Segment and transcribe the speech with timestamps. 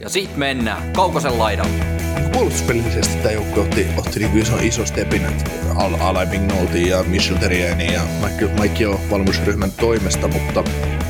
[0.00, 1.84] Ja sit mennään Kaukosen laidalle.
[2.32, 6.48] Puolustuspelillisesti tämä joukko otti, otti niin iso, iso stepin, että Al Alain
[6.88, 10.64] ja Michel Terrieni ja Mike, Mike jo valmennusryhmän toimesta, mutta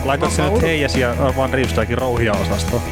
[0.05, 2.83] Laitat sen nyt Heijas ja Van Riivstaakin rouhia osastoon.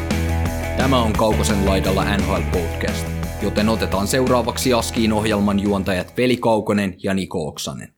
[0.76, 3.06] Tämä on Kaukosen laidalla NHL Podcast,
[3.42, 7.94] joten otetaan seuraavaksi Askiin ohjelman juontajat Veli Kaukonen ja Niko Oksanen.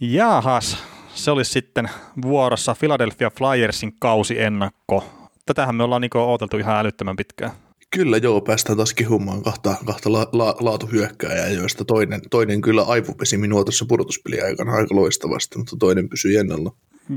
[0.00, 0.78] Jahas,
[1.14, 1.90] se olisi sitten
[2.22, 5.23] vuorossa Philadelphia Flyersin kausiennakko.
[5.46, 7.50] Tätähän me ollaan niin odoteltu ihan älyttömän pitkään.
[7.90, 13.36] Kyllä joo, päästään taas kehumaan kahta, kahta la, la, laatuhyökkääjää, joista toinen, toinen kyllä aivupesi
[13.36, 16.72] minua tuossa pudotuspelin aikana aika loistavasti, mutta toinen pysyi ennalla.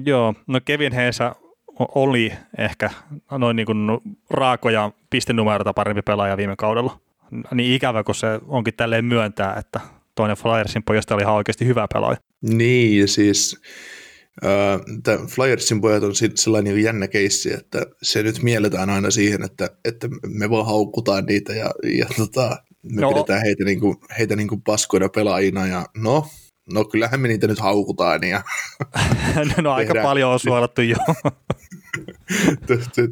[0.06, 1.36] Joo, no Kevin Heesa
[1.80, 2.90] oli ehkä
[3.32, 3.78] noin niin kuin
[4.30, 7.00] raakoja pistenumeroita parempi pelaaja viime kaudella.
[7.54, 9.80] Niin ikävä, kun se onkin tälleen myöntää, että
[10.16, 12.18] toinen Flyersin pojasta oli ihan oikeasti hyvä pelaaja.
[12.42, 13.62] Niin, siis
[15.04, 19.70] Tämä Flyersin pojat on sellainen niin jännä keissi, että se nyt mielletään aina siihen, että,
[19.86, 23.10] että me vaan haukutaan niitä ja, ja tota, me no.
[23.10, 26.28] pidetään heitä, niin kuin, heitä niin kuin paskoina pelaajina ja no,
[26.74, 28.24] no kyllähän me niitä nyt haukutaan.
[28.24, 28.44] Ja
[29.62, 30.98] no aika paljon on suorattu jo.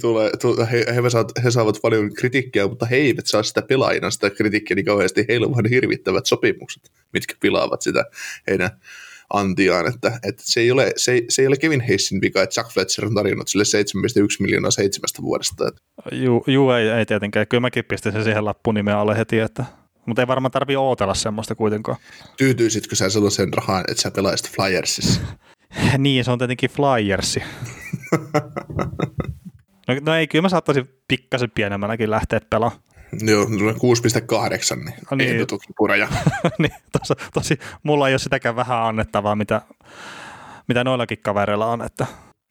[0.02, 0.32] tulee,
[0.72, 4.76] he, he, saavat, he saavat paljon kritiikkiä, mutta he eivät saa sitä pelaajina sitä kritiikkiä
[4.76, 5.26] niin kauheasti.
[5.28, 8.06] Heillä on vain hirvittävät sopimukset, mitkä pilaavat sitä
[8.48, 8.70] heidän
[9.34, 12.60] antiaan, että, että se, ei ole, se, ei, se ei ole Kevin Hassin vika, että
[12.60, 15.72] Jack Fletcher on tarjonnut sille 7,1 miljoonaa seitsemästä vuodesta.
[16.12, 17.48] Juu, juu ei, ei tietenkään.
[17.48, 19.66] Kyllä mäkin pistin sen siihen nimeä alle heti, että
[20.06, 21.98] mutta ei varmaan tarvitse ootella semmoista kuitenkaan.
[22.38, 25.22] Tyytyisitkö sä sellaisen rahaan, että sä pelaisit Flyersissa?
[25.98, 27.44] niin, se on tietenkin Flyersi.
[29.88, 32.82] no, no ei, kyllä mä saattaisin pikkasen pienemmälläkin lähteä pelaamaan.
[33.22, 33.50] Joo, 6,8,
[34.76, 35.30] niin, no niin.
[35.30, 36.08] ehdotukipuraja.
[36.60, 39.62] niin, tosi, tosi, mulla ei ole sitäkään vähän annettavaa, mitä,
[40.68, 41.82] mitä noillakin kavereilla on.
[41.82, 42.06] Että...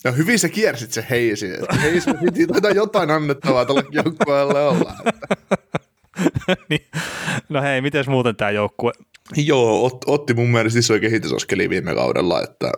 [0.04, 1.48] Ja hyvin sä kiersit se heisi.
[1.82, 2.10] Heisi
[2.52, 4.94] taitaa jotain annettavaa tällä joukkueelle olla.
[6.70, 6.86] niin.
[7.48, 8.92] No hei, miten muuten tämä joukkue?
[9.36, 12.72] Joo, ot, otti mun mielestä isoja kehitysaskeli viime kaudella, että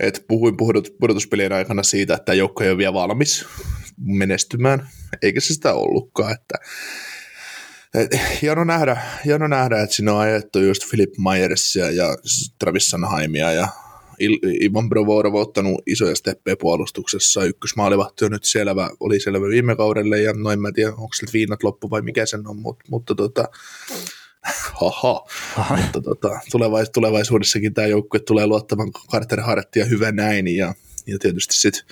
[0.00, 0.56] et puhuin
[1.00, 3.46] pudotuspelien aikana siitä, että joukko ei ole vielä valmis
[3.98, 4.88] menestymään,
[5.22, 6.54] eikä se sitä ollutkaan, että
[7.94, 8.10] et,
[8.42, 12.16] hieno, nähdä, hieno nähdä, että siinä on ajettu just Philip Myersia ja
[12.58, 13.68] Travis Sanheimia ja
[14.62, 17.44] Ivan Provorov on ottanut isoja steppejä puolustuksessa.
[17.44, 21.62] Ykkösmaalivahti on nyt selvä, oli selvä viime kaudelle ja noin mä tiedä, onko se viinat
[21.62, 23.44] loppu vai mikä sen on, mutta, mutta tota,
[24.80, 25.26] haha,
[25.76, 30.74] mutta tota, tulevais, tulevaisuudessakin tämä joukkue tulee luottamaan Carter Harttia hyvä näin ja,
[31.06, 31.82] ja tietysti sitten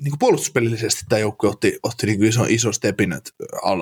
[0.00, 3.30] niin kuin puolustuspelillisesti tämä joukkue otti, otti niin kuin iso, iso stepin, että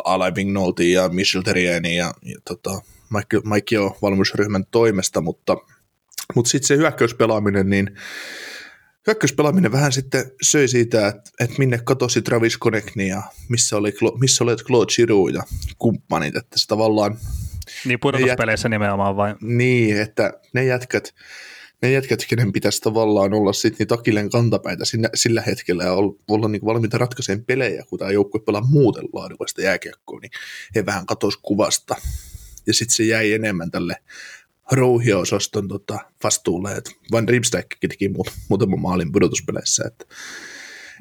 [0.05, 2.81] Alain Vignolti ja Michel Terrieni ja, ja tota,
[3.11, 5.57] Mike, Mike jo valmennusryhmän toimesta, mutta,
[6.35, 7.91] mutta sitten se hyökkäyspelaaminen, niin
[9.07, 14.45] hyökkäyspelaaminen vähän sitten söi siitä, että, että minne katosi Travis Konekni ja missä, oli, missä
[14.45, 15.43] oli Claude Giroux ja
[15.79, 17.19] kumppanit, että se tavallaan...
[17.85, 19.35] Niin pudotuspeleissä nimenomaan vai?
[19.41, 21.15] Niin, että ne jätkät,
[21.83, 25.93] ne jätkät, kenen pitäisi tavallaan olla sitten niitä akilleen kantapäitä sinä, sillä hetkellä ja
[26.29, 30.31] olla, niin valmiita ratkaiseen pelejä, kun tämä joukkue pelaa muuten laadukasta jääkiekkoa, niin
[30.75, 31.97] he vähän katosi kuvasta.
[32.67, 33.97] Ja sitten se jäi enemmän tälle
[34.73, 40.05] rouhia-osaston tota, vastuulle, että Van Riemstäkkikin teki muut, muutaman maalin pudotuspeleissä, että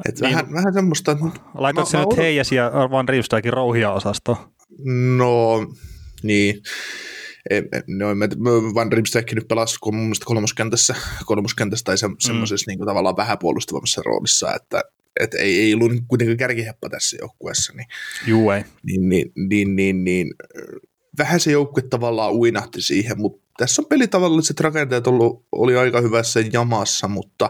[0.09, 1.17] et niin, vähän, vähän semmoista...
[1.53, 4.37] Laitat sen nyt Heijas ja Van Riemstäkin rouhia-osastoon?
[5.17, 5.67] No,
[6.23, 6.61] niin
[7.87, 8.07] no,
[8.75, 10.95] Van Rimstek nyt pelasi mun mielestä kolmoskentässä,
[11.25, 12.15] kolmoskentässä tai se, mm.
[12.19, 14.83] semmoisessa niin kuin, tavallaan vähän puolustavammassa roolissa, että
[15.19, 17.73] et ei, ei ollut kuitenkaan kärkiheppa tässä joukkueessa.
[17.73, 17.87] Niin,
[18.27, 18.63] Juu ei.
[18.83, 20.33] Niin, niin, niin, niin, niin,
[21.17, 26.39] vähän se joukkue tavallaan uinahti siihen, mutta tässä on pelitavalliset rakenteet ollut, oli aika hyvässä
[26.53, 27.49] jamassa, mutta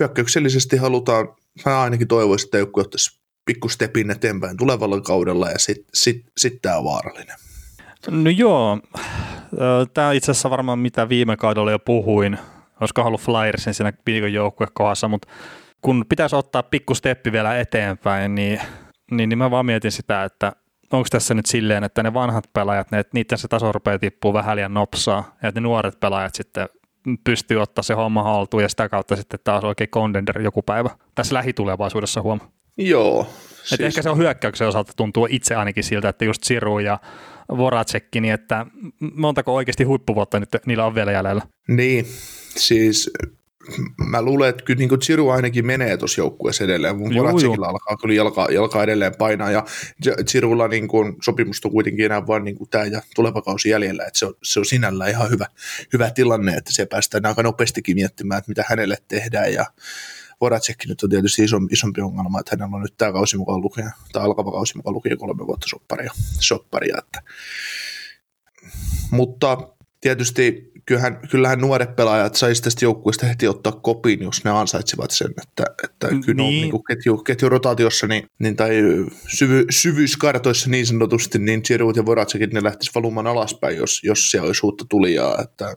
[0.00, 1.28] hyökkäyksellisesti halutaan,
[1.64, 6.62] mä ainakin toivoisin, että joukkue ottaisi pikku stepin eteenpäin tulevalla kaudella ja sitten sit, sit
[6.62, 7.36] tämä on vaarallinen.
[8.10, 8.78] No joo,
[9.94, 12.38] tämä itse asiassa varmaan mitä viime kaudella jo puhuin,
[12.80, 15.28] olisiko ollut Flyersin siinä viikon joukkuekohdassa, mutta
[15.80, 18.60] kun pitäisi ottaa pikku steppi vielä eteenpäin, niin,
[19.10, 20.52] niin, niin mä vaan mietin sitä, että
[20.92, 24.56] onko tässä nyt silleen, että ne vanhat pelaajat, ne, niiden se taso rupeaa tippuu vähän
[24.56, 26.68] liian nopsaa, ja että ne nuoret pelaajat sitten
[27.24, 31.34] pystyy ottaa se homma haltuun ja sitä kautta sitten taas oikein contender joku päivä tässä
[31.34, 32.50] lähitulevaisuudessa huomaa.
[32.76, 33.26] Joo.
[33.64, 33.80] Siis...
[33.80, 36.98] ehkä se on hyökkäyksen osalta tuntuu itse ainakin siltä, että just Siru ja
[37.56, 38.66] Voracekki, niin että
[39.14, 41.42] montako oikeasti huippuvuotta nyt niillä on vielä jäljellä?
[41.68, 42.06] Niin,
[42.56, 43.10] siis
[44.06, 46.96] mä luulen, että kyllä niin Chiru ainakin menee tuossa joukkueessa edelleen.
[46.96, 49.64] Mun Voracekilla alkaa kyllä jalka, jalka edelleen painaa ja
[50.24, 54.26] Chirulla niin kuin sopimusta kuitenkin enää vain niin tämä ja tuleva kausi jäljellä, että se
[54.26, 55.46] on, se on sinällään ihan hyvä,
[55.92, 59.66] hyvä tilanne, että se päästään aika nopeastikin miettimään, että mitä hänelle tehdään ja
[60.40, 63.90] Voracekki nyt on tietysti iso, isompi ongelma, että hänellä on nyt tämä kausi mukaan lukea,
[64.12, 66.12] tai alkava kausi mukaan lukea kolme vuotta sopparia.
[66.40, 67.22] sopparia että.
[69.10, 69.58] Mutta
[70.00, 75.30] tietysti kyllähän, kyllähän nuoret pelaajat saisi tästä joukkueesta heti ottaa kopin, jos ne ansaitsivat sen,
[75.42, 76.56] että, että kyllä niin.
[76.56, 78.74] on niin kuin ketju, ketjurotaatiossa niin, niin, tai
[79.28, 84.46] syvy, syvyyskartoissa niin sanotusti, niin Giroud ja Voracekit ne lähtisivät valumaan alaspäin, jos, jos siellä
[84.46, 85.76] olisi uutta tulijaa, että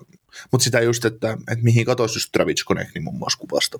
[0.51, 3.79] mutta sitä just, että, että mihin katoisi just Travis niin muun muassa kuvasta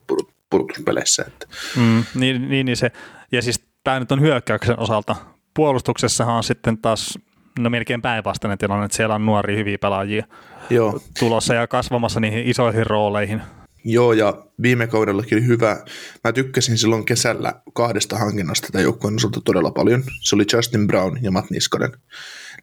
[0.49, 1.25] pudotuspeleissä.
[1.27, 1.47] Että.
[1.75, 2.91] Mm, niin, niin, niin, se,
[3.31, 5.15] ja siis tämä nyt on hyökkäyksen osalta.
[5.53, 7.19] Puolustuksessahan on sitten taas
[7.59, 10.25] no melkein päinvastainen tilanne, että siellä on nuoria hyviä pelaajia
[10.69, 11.01] Joo.
[11.19, 13.41] tulossa ja kasvamassa niihin isoihin rooleihin.
[13.83, 15.77] Joo, ja viime kaudellakin oli hyvä.
[16.23, 20.03] Mä tykkäsin silloin kesällä kahdesta hankinnasta tätä joukkueen osalta todella paljon.
[20.21, 21.91] Se oli Justin Brown ja Matt Niskanen.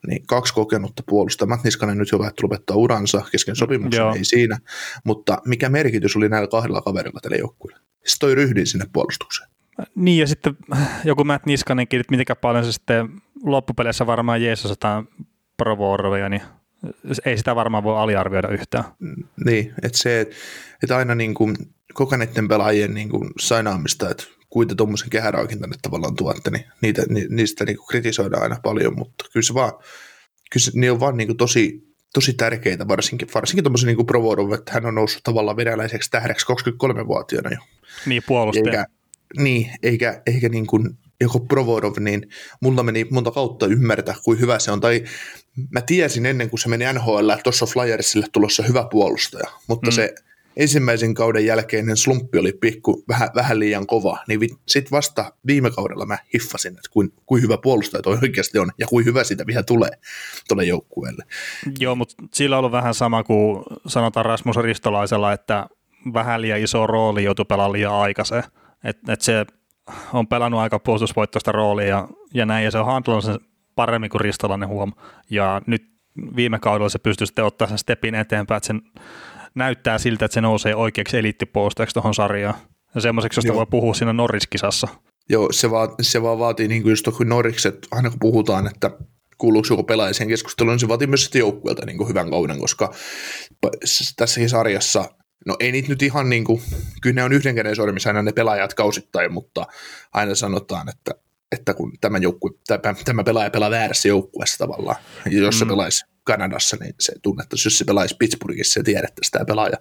[0.06, 1.46] Niin kaksi kokenutta puolusta.
[1.46, 4.14] Matt Niskanen nyt jo vähän lopettaa uransa kesken sopimuksen, Joo.
[4.14, 4.58] ei siinä.
[5.04, 7.80] Mutta mikä merkitys oli näillä kahdella kaverilla tälle joukkueelle?
[8.06, 9.50] Sitten toi ryhdin sinne puolustukseen.
[9.94, 10.56] Niin ja sitten
[11.04, 13.08] joku Matt Niskanenkin, että mitenkä paljon se sitten
[13.44, 15.08] loppupeleissä varmaan jeesasetaan
[15.56, 16.42] provorovia, niin
[17.24, 18.84] ei sitä varmaan voi aliarvioida yhtään.
[19.44, 20.20] Niin, että se,
[20.82, 21.56] että aina niin kuin
[21.94, 27.26] kokeneiden pelaajien niin kuin sainaamista, että kuinka tuommoisen kehäraukin tänne tavallaan tuotte, niin niitä, ni,
[27.30, 29.72] niistä niin kuin kritisoidaan aina paljon, mutta kyllä se vaan,
[30.50, 34.52] kyllä se, niin on vaan niin kuin tosi, tosi tärkeitä, varsinkin, varsinkin tuommoisen niin Provorov,
[34.52, 37.58] että hän on noussut tavallaan venäläiseksi tähdeksi 23-vuotiaana jo.
[38.06, 38.66] Niin, puolustaja.
[38.66, 38.86] Eikä,
[39.36, 42.28] niin, eikä, eikä niin kuin joko Provorov, niin
[42.60, 44.80] multa meni monta kautta ymmärtää, kuin hyvä se on.
[44.80, 45.04] Tai
[45.70, 49.94] mä tiesin ennen kuin se meni NHL, että tuossa Flyersille tulossa hyvä puolustaja, mutta mm.
[49.94, 50.14] se
[50.58, 56.06] ensimmäisen kauden jälkeinen slumppi oli pikku vähän, vähän liian kova, niin sitten vasta viime kaudella
[56.06, 59.62] mä hiffasin, että kuin, kuin hyvä puolustaja toi oikeasti on ja kuin hyvä sitä vielä
[59.62, 59.90] tulee
[60.48, 61.24] tuolle joukkueelle.
[61.78, 65.66] Joo, mutta sillä on ollut vähän sama kuin sanotaan Rasmus Ristolaisella, että
[66.12, 68.44] vähän liian iso rooli joutui pelaamaan liian aikaiseen.
[68.84, 69.46] Että et se
[70.12, 73.38] on pelannut aika puolustusvoittoista roolia ja, ja näin, ja se on handlannut sen
[73.74, 74.92] paremmin kuin Ristolainen huom.
[75.30, 75.82] Ja nyt
[76.36, 78.82] viime kaudella se pystyy sitten ottaa sen stepin eteenpäin, että sen
[79.58, 82.54] näyttää siltä, että se nousee oikeaksi eliittipuolustajaksi tuohon sarjaan.
[82.94, 83.56] Ja semmoiseksi, josta Joo.
[83.56, 84.88] voi puhua siinä Norriskisassa.
[85.30, 88.90] Joo, se vaan, se vaan vaatii niin kuin just kuin Norrikset, aina kun puhutaan, että
[89.38, 92.92] kuuluuko joku pelaaja siihen keskusteluun, niin se vaatii myös joukkueelta niin hyvän kauden, koska
[94.16, 95.04] tässäkin sarjassa
[95.46, 96.62] No ei niitä nyt ihan niin kuin,
[97.02, 99.66] kyllä ne on yhden käden sormissa aina ne pelaajat kausittain, mutta
[100.12, 101.10] aina sanotaan, että,
[101.52, 104.96] että kun tämä, joukkue, tämä, tämä pelaaja pelaa väärässä joukkueessa tavallaan,
[105.30, 105.58] jos mm.
[105.58, 109.76] se pelaisi Kanadassa, niin se tunnettaisiin, jos se pelaisi Pittsburghissa ja tiedettäisiin tämä pelaaja,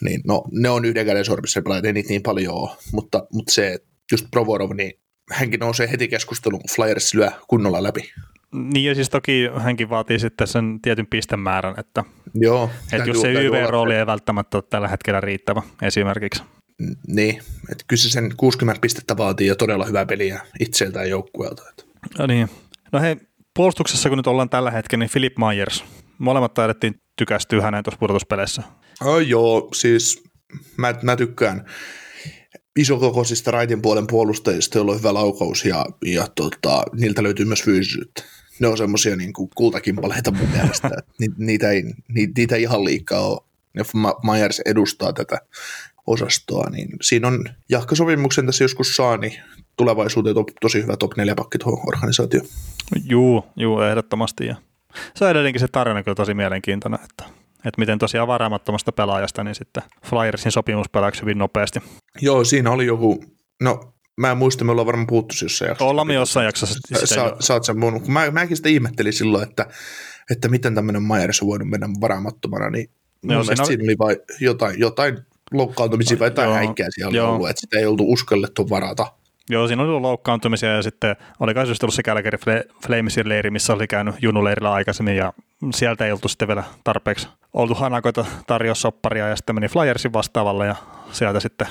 [0.00, 3.52] niin no ne on yhden käden sormissa pelaajat, ei niitä niin paljon ole, mutta, mutta
[3.52, 3.78] se,
[4.12, 4.92] just Provorov, niin
[5.32, 8.12] hänkin nousee heti keskusteluun, kun Flyers lyö kunnolla läpi.
[8.52, 12.04] Niin ja siis toki hänkin vaatii sitten sen tietyn pistemäärän, että,
[12.34, 16.42] Joo, että jos se YV-rooli ei välttämättä ole tällä hetkellä riittävä esimerkiksi.
[17.06, 17.42] Niin,
[17.72, 21.62] että kyllä se sen 60 pistettä vaatii ja todella hyvää peliä itseltään joukkueelta.
[22.18, 22.48] No niin.
[22.92, 23.16] No hei,
[23.56, 25.84] puolustuksessa kun nyt ollaan tällä hetkellä, niin Philip Myers.
[26.18, 28.62] Molemmat taidettiin tykästyä hänen tuossa pudotuspeleissä.
[29.04, 30.24] Oh, joo, siis
[30.76, 31.64] mä, mä tykkään
[32.76, 38.22] isokokoisista raitin puolen puolustajista, joilla on hyvä laukaus ja, ja tota, niiltä löytyy myös fyysisyyttä.
[38.60, 40.90] Ne on semmoisia niin kultakimpaleita mun mielestä.
[41.20, 43.40] Ni, niitä, ei, ni, niitä ei ihan liikaa ole.
[43.74, 43.84] Ja
[44.32, 45.38] Myers edustaa tätä
[46.06, 49.32] osastoa, niin siinä on jahkasopimuksen tässä joskus saa, niin
[49.76, 52.40] tulevaisuuteen top, tosi hyvä top 4 pakki tuohon organisaatio.
[53.04, 54.46] Juu, juu, ehdottomasti.
[54.46, 54.56] Ja
[55.14, 57.24] se on edelleenkin se tarina kyllä tosi mielenkiintoinen, että
[57.64, 61.82] että miten tosiaan varaamattomasta pelaajasta, niin sitten Flyersin sopimus pelaaksi hyvin nopeasti.
[62.20, 63.24] Joo, siinä oli joku,
[63.62, 65.90] no mä en muista, me ollaan varmaan puhuttu jossain jaksossa.
[65.90, 66.78] Ollaan me jossain jaksossa.
[66.98, 69.66] Sä, sä, sä oot sen mun, mä, mäkin sitä ihmettelin silloin, että,
[70.30, 72.90] että miten tämmöinen Myers on voinut mennä varaamattomana, niin
[73.22, 73.66] Joo, siinä, oli...
[73.66, 75.18] siinä oli vain jotain, jotain
[75.52, 77.34] loukkaantumisia vai jotain häikkää siellä Joo.
[77.34, 79.12] ollut, että sitä ei oltu uskallettu varata.
[79.50, 82.38] Joo, siinä oli ollut loukkaantumisia ja sitten oli kai ollut se Calgary
[82.86, 85.32] Flamesin leiri, missä oli käynyt junuleirillä aikaisemmin ja
[85.74, 90.66] sieltä ei oltu sitten vielä tarpeeksi oltu hanakoita tarjoa sopparia ja sitten meni Flyersin vastaavalle
[90.66, 90.74] ja
[91.12, 91.68] sieltä sitten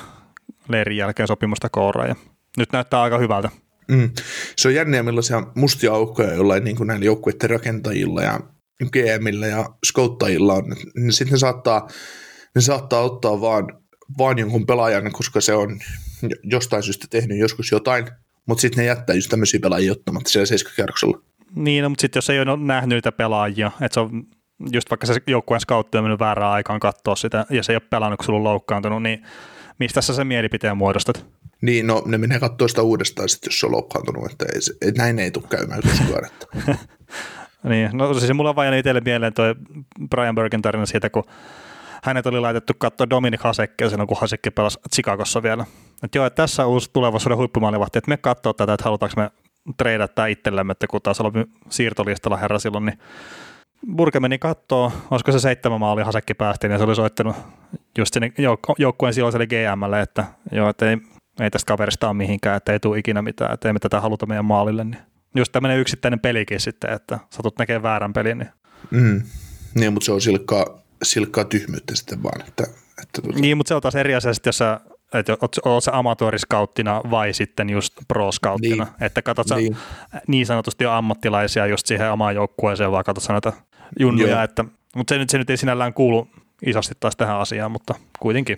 [0.69, 2.15] leirin jälkeen sopimusta kouraan ja
[2.57, 3.49] nyt näyttää aika hyvältä.
[3.87, 4.09] Mm.
[4.55, 8.39] Se on jänniä, millaisia mustia aukkoja jollain niin kuin näillä joukkueiden rakentajilla ja
[8.91, 10.63] GMillä ja skouttajilla on.
[11.09, 11.87] Sitten ne saattaa,
[12.55, 13.65] ne saattaa ottaa vaan,
[14.17, 15.79] vaan jonkun pelaajan, koska se on
[16.43, 18.07] jostain syystä tehnyt joskus jotain,
[18.45, 20.93] mutta sitten ne jättää just tämmöisiä pelaajia ottamatta siellä 70
[21.55, 24.23] Niin, no, mutta sitten jos ei ole nähnyt niitä pelaajia, että se on
[24.71, 27.87] just vaikka se joukkueen scoutti on mennyt väärään aikaan katsoa sitä, ja se ei ole
[27.89, 29.23] pelannut, kun sulla on loukkaantunut, niin
[29.79, 31.25] mistä sä sen mielipiteen muodostat?
[31.61, 35.01] Niin, no ne menee katsoa sitä uudestaan sitten, jos se on loukkaantunut, että ei, että
[35.01, 36.25] näin ei tule käymään koskaan.
[36.31, 36.47] Että.
[37.69, 39.45] niin, no siis mulla on vain itselle mieleen tuo
[40.09, 41.23] Brian Bergen tarina siitä, kun
[42.03, 45.65] hänet oli laitettu katsoa Dominic Hasekkia silloin, kun Hasekki pelasi Chicagossa vielä.
[46.05, 49.31] Et joo, että tässä on uusi tulevaisuuden huippumaalivahti, että me katsoo tätä, että halutaanko me
[49.77, 52.99] treidata itsellemme, että kun taas olla siirtolistalla herra silloin, niin
[53.95, 57.35] Burke meni kattoo, olisiko se seitsemän maali Hasekki päästiin ja se oli soittanut
[57.97, 60.97] just sinne joukku- joukkueen silloiselle GMlle, että joo, että ei,
[61.39, 64.25] ei tästä kaverista ole mihinkään, että ei tule ikinä mitään, että ei me tätä haluta
[64.25, 64.83] meidän maalille.
[64.83, 64.97] Niin
[65.35, 68.37] just tämmöinen yksittäinen pelikin sitten, että satut näkemään väärän pelin.
[68.37, 68.49] Niin,
[68.91, 69.21] Mm.
[69.75, 70.65] Niin, mutta se on silkkaa,
[71.03, 72.41] silkkaa tyhmyyttä sitten vaan.
[72.47, 72.63] Että,
[73.01, 74.79] että tuota, niin mutta se on taas eri asia jos sä
[75.13, 78.83] että oot, oot sä amatööriskauttina vai sitten just pro-skauttina.
[78.83, 79.03] Niin.
[79.03, 79.77] Että katsot sä Niin.
[80.27, 83.53] niin sanotusti jo ammattilaisia just siihen omaan joukkueeseen, vaan katsot sä näitä
[83.99, 84.29] junnuja.
[84.29, 84.43] Joo.
[84.43, 86.27] Että, mutta se nyt, se nyt ei sinällään kuulu
[86.65, 88.57] isosti taas tähän asiaan, mutta kuitenkin.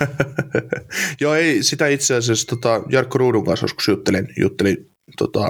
[1.20, 5.44] Joo, ei sitä itse asiassa tota, Jarkko Ruudun kanssa joskus juttelin, juttelin tota,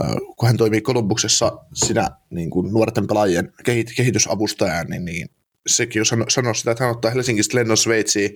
[0.00, 5.28] äh, kun hän toimii Kolumbuksessa sinä niin kuin nuorten pelaajien kehit, kehitysavustajana, niin, niin
[5.66, 8.30] sekin jo sano, sanoi sitä, että hän ottaa Helsingistä lennon Sveitsiin,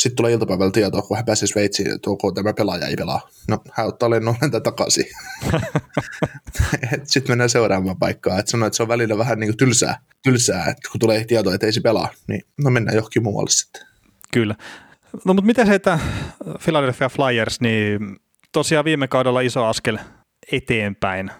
[0.00, 3.28] sitten tulee iltapäivällä tietoa, kun hän pääsee Sveitsiin, että onko tämä pelaaja ei pelaa.
[3.48, 5.04] No, hän ottaa lennon takaisin.
[7.04, 8.38] sitten mennään seuraavaan paikkaan.
[8.38, 11.52] Että sanoi, että se on välillä vähän niin kuin tylsää, tylsää, että kun tulee tieto,
[11.52, 13.82] että ei se pelaa, niin no mennään johonkin muualle sitten.
[14.32, 14.54] Kyllä.
[15.12, 15.98] No mutta miten se, että
[16.64, 18.16] Philadelphia Flyers, niin
[18.52, 19.98] tosiaan viime kaudella iso askel
[20.52, 21.30] eteenpäin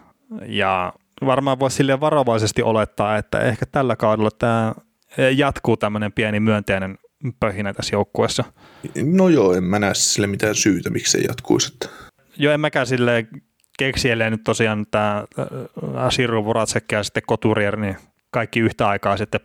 [0.46, 0.92] ja
[1.26, 4.74] varmaan voisi sille varovaisesti olettaa, että ehkä tällä kaudella tämä
[5.36, 6.98] jatkuu tämmöinen pieni myönteinen
[7.40, 8.44] pöhinä tässä joukkueessa.
[9.04, 11.78] No joo, en mä näe sille mitään syytä, miksi se jatkuisi.
[12.36, 13.26] Joo, en mäkään sille
[13.78, 15.24] keksielee nyt tosiaan tämä
[16.10, 17.96] Siru Voracek ja sitten Couturier, niin
[18.30, 19.40] kaikki yhtä aikaa sitten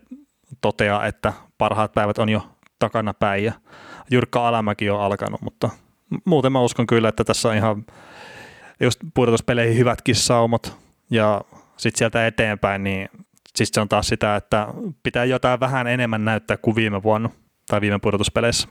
[0.62, 2.48] toteaa, että parhaat päivät on jo
[2.80, 3.54] takana päin ja
[4.12, 5.70] Jyrkka Alamäki on alkanut, mutta
[6.26, 7.86] muuten mä uskon kyllä, että tässä on ihan
[8.80, 10.78] just pudotuspeleihin hyvätkin saumat
[11.10, 11.42] ja
[11.78, 13.10] sitten sieltä eteenpäin, niin
[13.56, 14.68] siis se on taas sitä, että
[15.04, 17.30] pitää jotain vähän enemmän näyttää kuin viime vuonna
[17.68, 18.68] tai viime pudotuspeleissä.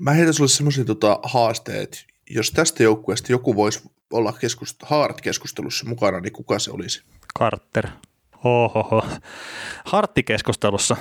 [0.00, 2.06] Mä heitän sulle semmoisia tota, haasteet.
[2.30, 7.02] Jos tästä joukkueesta joku voisi olla keskust- Hart-keskustelussa mukana, niin kuka se olisi?
[7.38, 7.88] Carter.
[8.44, 9.06] Ohoho.
[9.84, 10.96] Harttikeskustelussa.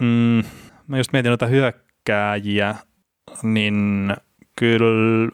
[0.00, 0.44] Mm,
[0.86, 2.74] mä just mietin noita hyökkääjiä,
[3.42, 4.16] niin
[4.56, 5.30] kyllä,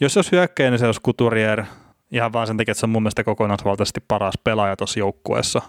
[0.00, 1.64] jos olisi hyökkäjä, niin se olisi Couturier,
[2.10, 5.62] ihan vaan sen takia, että se on mun mielestä kokonaisvaltaisesti paras pelaaja tuossa joukkueessa.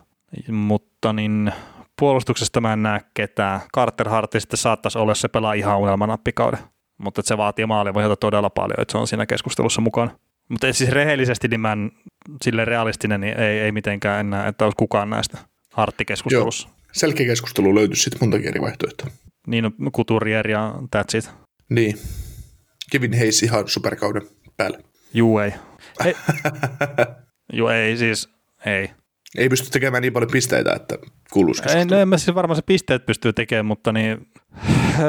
[0.48, 1.52] Mutta niin
[2.00, 3.62] puolustuksesta mä en näe ketään.
[3.76, 6.60] Carter Hartti sitten saattaisi olla, jos se pelaa ihan unelmanappikauden.
[6.98, 10.12] Mutta se vaatii maalivoimalta todella paljon, että se on siinä keskustelussa mukana.
[10.50, 11.92] Mutta siis rehellisesti, niin mä en,
[12.42, 15.38] sille realistinen, niin ei, ei mitenkään enää, että olisi kukaan näistä
[15.74, 16.70] Hartti-keskustelussa.
[16.92, 19.08] Selkeä keskustelu löytyisi sitten montakin eri vaihtoehtoa.
[19.48, 21.30] Niin, no, Couturier ja that's it.
[21.70, 21.98] Niin.
[22.92, 24.22] Kevin Hayes ihan superkauden
[24.58, 24.80] päällä.
[25.14, 25.54] Juu, ei.
[26.06, 26.16] ei.
[27.54, 28.30] Juu, ei siis,
[28.66, 28.90] ei.
[29.38, 30.98] Ei pysty tekemään niin paljon pisteitä, että
[31.32, 34.28] kuuluisi Ei, no en mä siis varmaan se pisteet pystyy tekemään, mutta niin,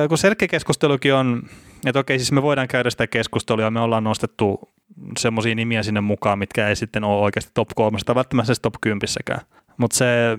[0.08, 1.42] kun selkeä keskustelukin on,
[1.86, 4.74] että okei, siis me voidaan käydä sitä keskustelua, me ollaan nostettu
[5.18, 8.74] semmoisia nimiä sinne mukaan, mitkä ei sitten ole oikeasti top 3 tai välttämättä se top
[8.80, 9.00] 10
[9.76, 10.38] Mutta se,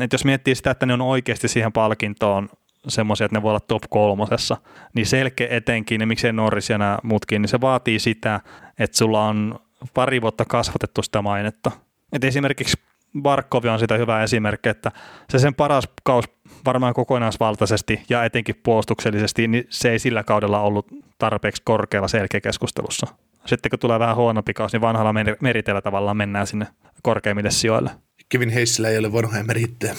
[0.00, 2.48] että jos miettii sitä, että ne on oikeasti siihen palkintoon
[2.88, 4.56] semmoisia, että ne voi olla top kolmosessa,
[4.94, 8.40] niin selkeä etenkin, ja miksei Norris ja nämä muutkin, niin se vaatii sitä,
[8.78, 9.58] että sulla on
[9.94, 11.70] pari vuotta kasvatettu sitä mainetta.
[12.12, 12.76] Et esimerkiksi
[13.20, 14.92] Barkovi on sitä hyvä esimerkki, että
[15.30, 16.24] se sen paras kaus
[16.66, 20.86] varmaan kokonaisvaltaisesti ja etenkin puolustuksellisesti, niin se ei sillä kaudella ollut
[21.18, 23.06] tarpeeksi korkealla selkeä keskustelussa.
[23.46, 26.66] Sitten kun tulee vähän huonompi kaus, niin vanhalla mer- meritellä tavallaan mennään sinne
[27.02, 27.90] korkeimmille sijoille.
[28.28, 29.94] Kevin Hayesillä ei ole vanhoja merittejä.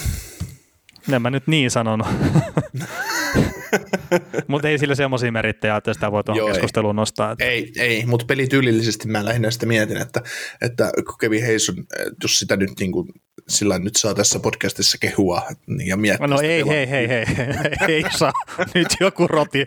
[1.14, 2.08] En mä nyt niin sanonut.
[4.48, 7.32] Mutta ei sillä semmoisia merittejä, että sitä voi tuohon keskusteluun nostaa.
[7.32, 10.22] Että Ei, ei mutta pelityylillisesti mä lähinnä sitä mietin, että,
[10.62, 11.76] että Kevin Hayes on,
[12.24, 13.08] jos sitä nyt niin kuin,
[13.50, 17.46] sillä nyt saa tässä podcastissa kehua niin ja miettiä No ei, hei, hei, hei, hei,
[17.96, 18.34] ei saa.
[18.74, 19.66] Nyt joku roti.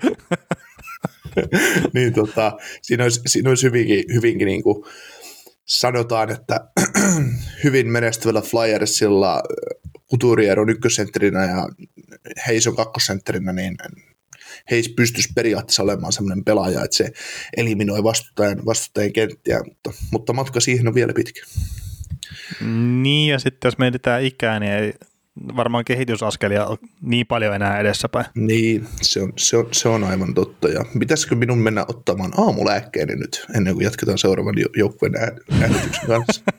[1.94, 4.84] niin tota, siinä olisi, siinä olisi hyvinkin, hyvinkin niin kuin
[5.64, 6.60] sanotaan, että
[7.64, 9.42] hyvin menestyvällä Flyersilla
[10.10, 11.68] Couturier on ykkösentterinä ja
[12.46, 13.76] Hayes on kakkosentterinä, niin
[14.70, 17.12] Hayes pystyisi periaatteessa olemaan sellainen pelaaja, että se
[17.56, 21.40] eliminoi vastustajan, vastustajan kenttiä, mutta, mutta matka siihen on vielä pitkä.
[23.02, 24.92] Niin, ja sitten jos mietitään ikää, niin ei
[25.56, 28.26] varmaan kehitysaskelia ole niin paljon enää edessäpäin.
[28.34, 30.68] Niin, se on, se on, se on aivan totta.
[30.68, 36.06] Ja pitäisikö minun mennä ottamaan aamulääkkeeni nyt, ennen kuin jatketaan seuraavan jo- joukkueen ää- äänityksen
[36.06, 36.42] kanssa?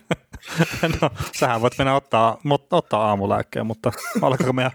[1.02, 4.72] No, sähän voit mennä ottaa, ottaa aamulääkkeen, mutta alkaako meidän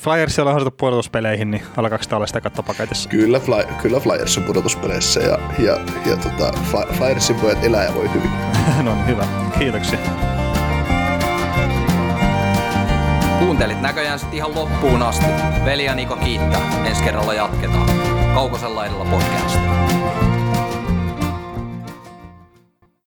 [0.00, 3.08] Flyers on harjoitettu puolustuspeleihin, niin alkaako sitä olla sitä kattopaketissa?
[3.08, 7.94] Kyllä, fly, kyllä Flyers on pudotuspeleissä ja, ja, ja tota, Fly- Flyersin pojat elää ja
[7.94, 8.30] voi hyvin.
[8.84, 9.24] no niin, hyvä.
[9.58, 9.98] Kiitoksia.
[13.38, 15.26] Kuuntelit näköjään sitten ihan loppuun asti.
[15.64, 16.84] Veli ja Niko kiittää.
[16.86, 17.90] Ensi kerralla jatketaan.
[18.34, 19.58] Kaukosella edellä podcast.